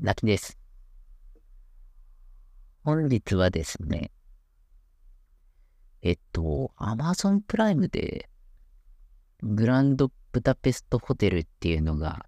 [0.00, 0.56] 泣きです。
[2.84, 4.12] 本日はですね、
[6.02, 8.30] えっと、Amazon プライムで、
[9.42, 12.26] グランドブダペストホテルっていうのが、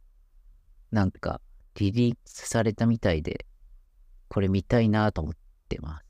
[0.91, 1.41] なんか、
[1.77, 3.47] リリースされたみたいで、
[4.29, 5.35] これ見たいなと思っ
[5.69, 6.05] てます。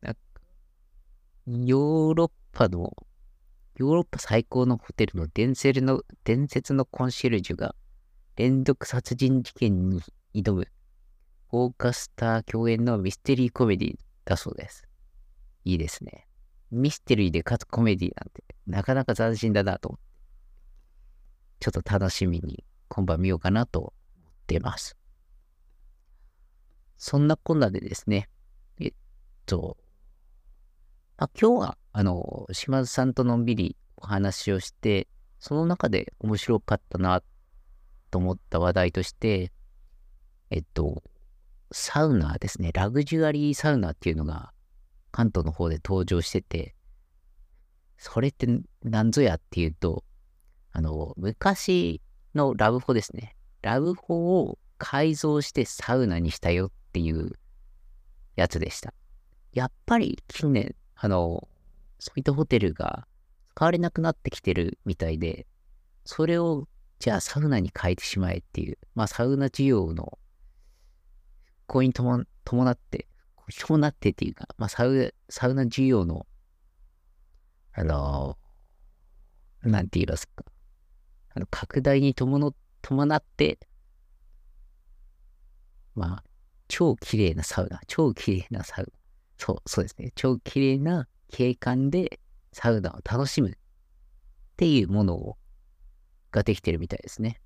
[0.00, 0.20] なんか、
[1.46, 2.92] ヨーロッパの、
[3.76, 7.76] ヨーロッパ最高のホテルの伝説の、伝説のコンシェルジュが、
[8.36, 10.00] 連続殺人事件に
[10.34, 10.68] 挑む、
[11.50, 14.88] オーカスター共演のミステリーコメディだそうです。
[15.64, 16.26] いいですね。
[16.70, 20.12] ミステリーでかつコメディなんて、なかなか斬新だなと思って、
[21.60, 24.96] ちょっと楽しみに今晩見ようかなと思ってます。
[26.96, 28.30] そんなこんなでですね、
[28.80, 28.92] えっ
[29.44, 29.76] と、
[31.18, 35.06] あ今日は、あの、島津さんとのんびりお話をして、
[35.38, 37.22] その中で面白かったな
[38.12, 39.50] と思った話題として、
[40.50, 41.02] えっと、
[41.72, 44.52] サウナですね、ラグジュアリーサウナっていうのが
[45.10, 46.76] 関東の方で登場してて、
[47.96, 48.46] それって
[48.84, 50.04] 何ぞやっていうと、
[50.72, 52.02] あの、昔
[52.34, 53.34] のラブホですね。
[53.62, 57.32] ラブホを改造してサウナにしたよっていう
[58.36, 58.92] やつでした。
[59.54, 61.48] やっぱり近年、あの、
[61.98, 63.06] そういったホテルが
[63.54, 65.46] 使われなくなってきてるみたいで、
[66.04, 66.68] それを
[67.02, 70.20] じゃあサウナに変えてしまえっていう、まあサウナ需要の
[71.66, 72.24] 復興に伴
[72.70, 73.08] って、
[73.58, 76.28] 伴ってっていうか、まあサウサウナ需要の、
[77.72, 80.44] あのー、なんて言いますか、
[81.34, 83.58] あの拡大に伴伴って、
[85.96, 86.24] まあ、
[86.68, 88.92] 超綺麗なサウナ、超綺麗なサウナ。
[89.38, 90.12] そう、そうですね。
[90.14, 92.20] 超綺麗な景観で
[92.52, 93.54] サウナを楽しむっ
[94.56, 95.36] ていうものを
[96.32, 97.40] ができてるみたいですね。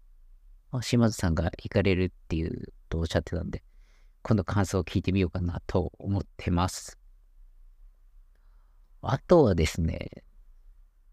[0.81, 3.62] 島津さんが行かれるっていうとおっしゃってたんで、
[4.23, 6.98] 今度感想を聞いてみようかなと思ってます。
[9.02, 10.24] あとはですね、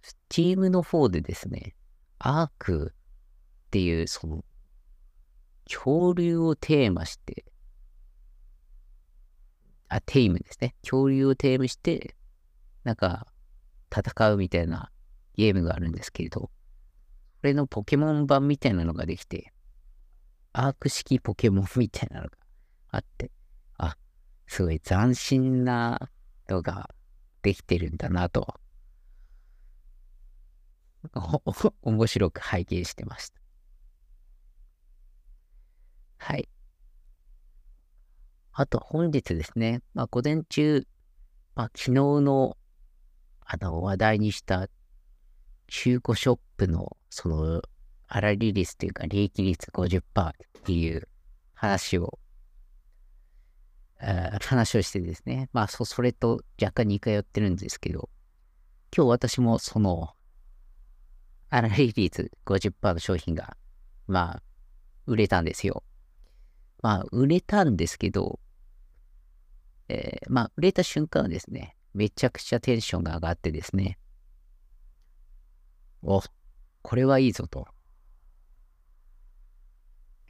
[0.02, 1.76] スチームの方でですね、
[2.20, 2.94] アーク
[3.68, 4.44] っていう、その、
[5.66, 7.46] 恐竜をテーマして、
[9.88, 10.76] あ、テイムですね。
[10.82, 12.16] 恐竜をテーマして、
[12.84, 13.28] なんか、
[13.96, 14.92] 戦うみたいな
[15.36, 16.50] ゲームがあるんですけれど、
[17.44, 19.54] れのポケモン版みたいなのができて、
[20.54, 22.32] アーク式ポケモンみたいなのが
[22.90, 23.32] あって、
[23.78, 23.98] あ、
[24.48, 26.10] すごい斬新な
[26.50, 26.90] のが
[27.42, 28.60] できてるんだなと、
[31.82, 33.42] 面白く拝見してました。
[36.18, 36.48] はい。
[38.54, 40.88] あと本日ですね、まあ午前中、
[41.56, 42.58] まあ昨日の
[43.46, 44.70] あの話題にした
[45.76, 47.64] 中古ショップのその
[48.08, 51.08] 粗利率というか利益率50%っていう
[51.56, 52.20] 話を、
[54.40, 55.50] 話をしてですね。
[55.52, 58.08] まあそ、それと若干似通ってるんですけど、
[58.96, 60.12] 今日私もその
[61.50, 63.58] 粗利率50%の商品が、
[64.06, 64.44] まあ、
[65.08, 65.84] 売れたんですよ。
[66.84, 68.40] まあ、売れたんですけど、
[69.90, 73.98] えー、まあ、売れた瞬間はですね、めちゃくちゃテンションが上がってですね、
[76.04, 76.22] お、
[76.82, 77.68] これはいいぞと。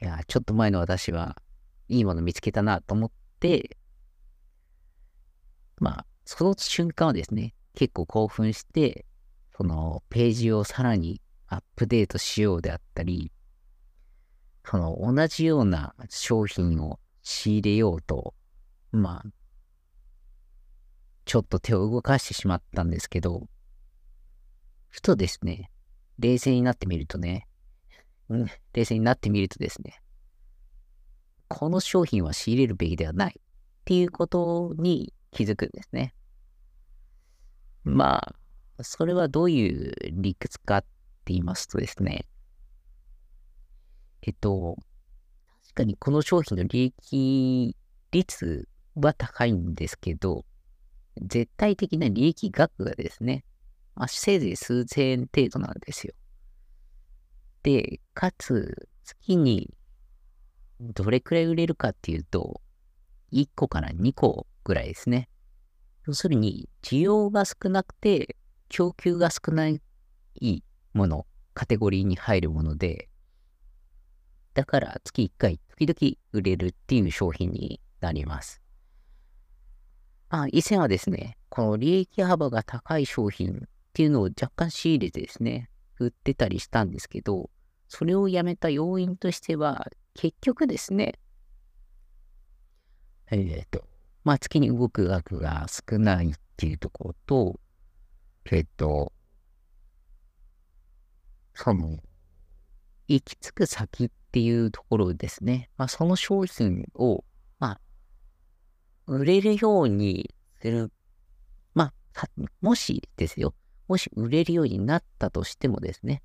[0.00, 1.36] いや、ちょっと前の私は
[1.88, 3.76] いいもの見つけたなと思って、
[5.78, 9.04] まあ、その瞬間はですね、結構興奮して、
[9.56, 13.32] そのページをさらにアップデートしようであったり、
[14.64, 18.34] その同じような商品を仕入れようと、
[18.92, 19.30] まあ、
[21.24, 23.48] ちょっと手を動かしてしまったんですけど、
[24.94, 25.72] ふとですね、
[26.20, 27.48] 冷静になってみるとね、
[28.28, 30.00] うん、冷静になってみるとですね、
[31.48, 33.42] この商品は仕入れるべきではないっ
[33.84, 36.14] ていうことに気づくんですね。
[37.82, 38.34] ま
[38.78, 40.86] あ、それはどういう理屈かって
[41.32, 42.26] 言いますとですね、
[44.22, 44.76] えっと、
[45.64, 47.76] 確かにこの商品の利益
[48.12, 50.44] 率は高いんですけど、
[51.20, 53.44] 絶対的な利益額がですね、
[53.94, 56.14] まあ、せいぜい数千円程度なんですよ。
[57.62, 59.74] で、かつ、月に
[60.80, 62.60] どれくらい売れるかっていうと、
[63.32, 65.28] 1個から2個ぐらいですね。
[66.06, 68.36] 要するに、需要が少なくて、
[68.68, 69.80] 供給が少ない
[70.92, 73.08] もの、カテゴリーに入るもので、
[74.54, 78.60] だから月1回、時々売れるっていう商品になります。
[80.30, 85.70] まあ、以前はですね、この利益幅が高い商品っていうのを若干仕入れてですね、
[86.00, 87.48] 売ってたりしたんですけど、
[87.86, 91.14] それをやめた要因としては、結局ですね、
[93.30, 93.86] えっ、ー、と、
[94.24, 97.60] まあ、月に動く額が少ないっていうところと、
[98.46, 99.12] えっ、ー、と、
[101.54, 101.98] その、
[103.06, 105.70] 行き着く先っていうところですね。
[105.76, 107.22] まあ、その商品を、
[107.60, 107.80] まあ、
[109.06, 110.90] 売れるようにする。
[111.74, 112.26] まあ、
[112.60, 113.54] もしですよ。
[113.88, 116.22] もし売れるようになったとしてもですね。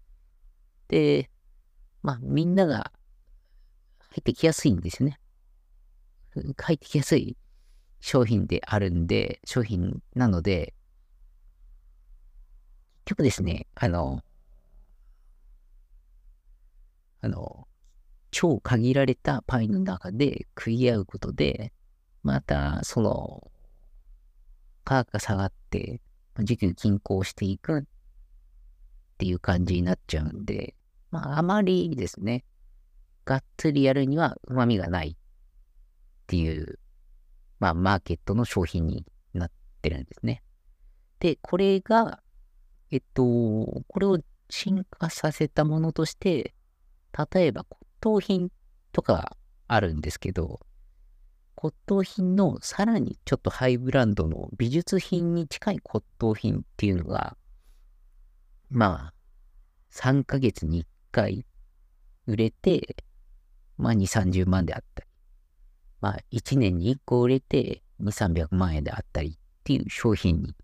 [0.88, 1.30] で、
[2.02, 2.92] まあ、みんなが
[4.10, 5.20] 入ってきやすいんですよね。
[6.58, 7.38] 入ってきやすい
[8.00, 10.74] 商品であるんで、商品なので、
[13.06, 14.22] 結局ですね、あの、
[17.22, 17.68] あの、
[18.32, 21.74] 超限られたパイの中で食い合うことで、
[22.24, 23.52] また、その、
[24.84, 26.02] 価格が下がって、
[26.44, 27.80] 時給均衡していく。
[27.80, 27.84] っ
[29.20, 30.76] ていう感じになっちゃうんで、
[31.12, 32.46] まあ、あまりですね、
[33.26, 35.10] がっつりやるには旨味がない。
[35.10, 35.16] っ
[36.26, 36.80] ていう、
[37.60, 39.52] まあ、マーケットの商品になっ
[39.82, 40.42] てるんですね。
[41.20, 42.22] で、これが、
[42.92, 44.20] えっと、これを
[44.50, 46.54] 進化させたものとして、
[47.34, 47.66] 例えば
[48.00, 48.52] 骨董品
[48.94, 49.36] とか
[49.68, 50.62] あるんですけど、
[51.62, 57.36] 骨董品のさらにちょっとハイブランドの美術品に近い骨董品っていうのが、
[58.70, 59.14] まあ、
[59.92, 61.46] 3ヶ月に1回
[62.28, 62.96] 売れて、
[63.76, 65.08] まあ2、30万であったり、
[66.00, 68.10] まあ1年に1個売れて2、
[68.46, 70.56] 300万円であったりっていう商品に、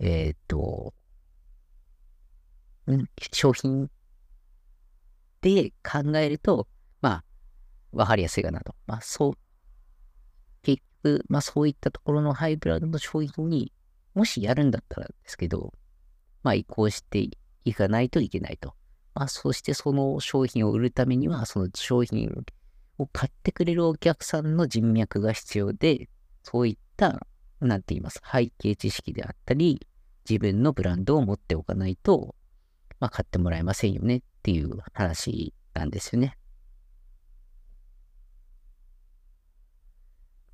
[0.00, 0.94] えー、っと、
[3.32, 3.88] 商品
[5.42, 6.66] で考えると、
[7.00, 7.24] まあ、
[7.92, 8.74] わかりやすいかなと。
[8.88, 9.38] まあ、そう、
[11.28, 13.72] まあそういったところのハイブランドの商品に
[14.14, 15.72] もしやるんだったらですけど、
[16.42, 17.28] まあ移行して
[17.64, 18.74] いかないといけないと。
[19.14, 22.44] まあそしてその商品を売るためには、その商品
[22.98, 26.08] を買ってくれるお客さんの人脈が必要で、
[26.42, 27.26] そういった、
[27.60, 29.86] なんて言います、背景知識であったり、
[30.28, 32.34] 自分のブランドを持っておかないと、
[33.00, 36.36] まあ買ってもらえませんよねっていう話なんですよね。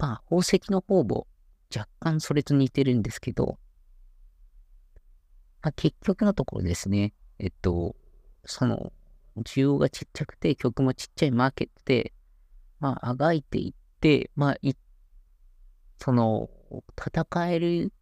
[0.02, 1.28] まあ、宝石の方も
[1.72, 3.56] 若干それと似てるんですけど、
[5.62, 7.94] まあ、結局のところですね、えっと、
[8.44, 8.92] その、
[9.44, 12.12] 需要がちっちゃくて、曲もちっちゃいマーケットで、
[12.80, 14.74] まあ、あがいていって、まあ、い、
[15.98, 16.50] その、
[16.98, 17.92] 戦える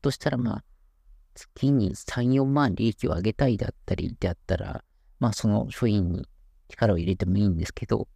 [0.00, 0.64] としたら、まあ、
[1.34, 4.84] 月に3、4万利益を上げたいだったりであったら、
[5.20, 6.26] まあ、その商品に
[6.70, 8.08] 力を入れてもいいんですけど、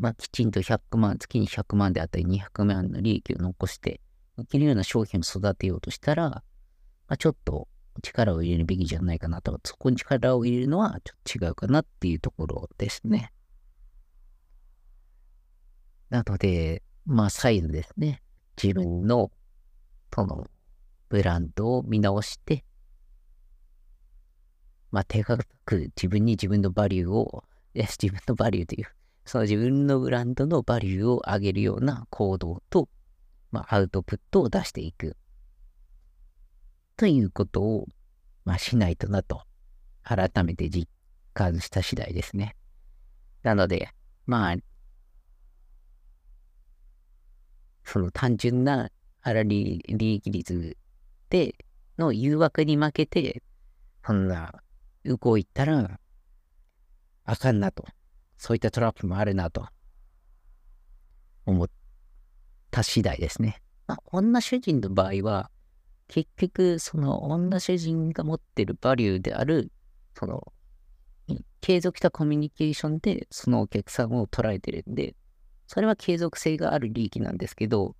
[0.00, 4.00] まあ、きちんと100万、月に100万であったり200万の利益を残して、
[4.38, 6.42] いけるような商品を育てようとしたら、ま
[7.08, 7.68] あ、ちょっと
[8.02, 13.30] 力を入れるべきじゃないかなと、そこに力を入れるのはちょっと違うかなっていうところですね。
[16.08, 18.22] なので、まあ、サイズですね。
[18.60, 19.30] 自分の、
[20.14, 20.46] その、
[21.10, 22.64] ブランドを見直して、
[24.90, 27.44] まあ、手堅く自分に自分のバリューを、
[27.74, 28.86] 自分のバリューという、
[29.30, 32.88] その自分のブランドのバリューを上げるような行動と、
[33.52, 35.16] まあ、アウトプットを出していく。
[36.96, 37.86] ということを、
[38.44, 39.42] まあ、しないとなと、
[40.02, 40.88] 改めて実
[41.32, 42.56] 感した次第ですね。
[43.44, 43.90] なので、
[44.26, 44.56] まあ、
[47.84, 48.90] その単純な
[49.22, 50.76] 粗利益率
[51.28, 51.54] で
[51.98, 53.44] の誘惑に負けて、
[54.04, 54.52] そんな
[55.04, 56.00] 動いたら
[57.26, 57.84] あかんなと。
[58.40, 59.68] そういったトラップもあるなと
[61.44, 61.70] 思っ
[62.70, 63.60] た次第ですね。
[63.86, 65.50] まあ、女主人の場合は、
[66.08, 69.70] 結局、その女主人が持ってるバリューである、
[70.18, 70.54] その、
[71.60, 75.14] 継続したコミュニケーションでそのお客さんを捉えてるんで、
[75.66, 77.94] それは継続性がある利益なんですけど、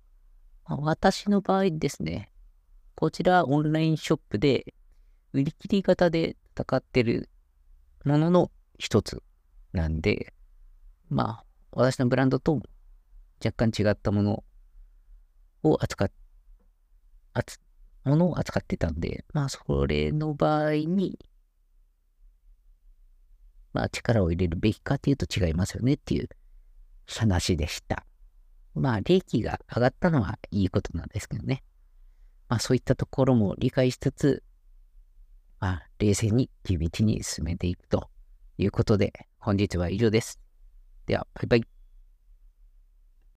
[0.65, 2.31] まあ、私の場合ですね、
[2.95, 4.73] こちらオンラインショップで
[5.33, 7.29] 売り切り型で戦ってる
[8.05, 9.21] ものの一つ
[9.73, 10.33] なんで、
[11.09, 12.61] まあ、私のブランドと
[13.43, 14.43] 若干違ったもの
[15.63, 16.11] を扱っ、
[18.03, 21.19] ものを扱ってたんで、まあ、それの場合に、
[23.73, 26.29] まあ、力を入れるべきかっていうと違いますよねっていう
[27.07, 28.05] 話でした。
[28.73, 31.63] まあ、利益が上がったのはいいことなんですけどね。
[32.49, 34.43] まあ、そういったところも理解しつつ、
[35.59, 38.09] まあ、冷静に地道に進めていくと
[38.57, 40.39] いうことで、本日は以上です。
[41.07, 41.70] では、バイバイ。